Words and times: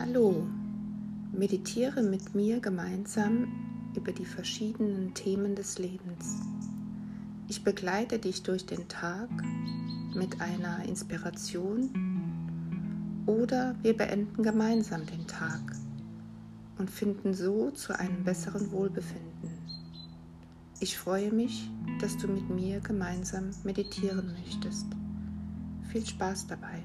Hallo, 0.00 0.46
meditiere 1.32 2.04
mit 2.04 2.32
mir 2.32 2.60
gemeinsam 2.60 3.48
über 3.96 4.12
die 4.12 4.26
verschiedenen 4.26 5.12
Themen 5.12 5.56
des 5.56 5.80
Lebens. 5.80 6.36
Ich 7.48 7.64
begleite 7.64 8.20
dich 8.20 8.44
durch 8.44 8.64
den 8.64 8.86
Tag 8.86 9.28
mit 10.14 10.40
einer 10.40 10.84
Inspiration 10.84 11.90
oder 13.26 13.74
wir 13.82 13.96
beenden 13.96 14.44
gemeinsam 14.44 15.04
den 15.04 15.26
Tag 15.26 15.72
und 16.78 16.88
finden 16.88 17.34
so 17.34 17.72
zu 17.72 17.98
einem 17.98 18.22
besseren 18.22 18.70
Wohlbefinden. 18.70 19.50
Ich 20.78 20.96
freue 20.96 21.32
mich, 21.32 21.72
dass 22.00 22.16
du 22.18 22.28
mit 22.28 22.48
mir 22.48 22.78
gemeinsam 22.78 23.50
meditieren 23.64 24.32
möchtest. 24.32 24.86
Viel 25.90 26.06
Spaß 26.06 26.46
dabei. 26.46 26.84